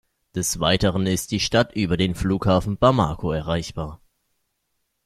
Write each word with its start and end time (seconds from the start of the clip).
Des 0.33 0.59
Weiteren 0.59 1.05
ist 1.05 1.29
die 1.29 1.39
Stadt 1.39 1.75
über 1.75 1.95
den 1.95 2.15
Flughafen 2.15 2.75
Bamako 2.79 3.33
erreichbar. 3.33 4.01